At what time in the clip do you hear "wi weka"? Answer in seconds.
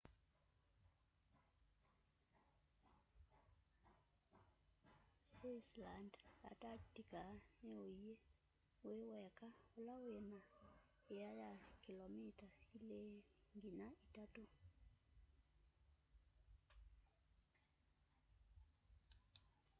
8.85-9.47